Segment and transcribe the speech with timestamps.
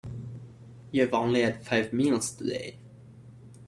[0.91, 2.79] You've only had five meals today.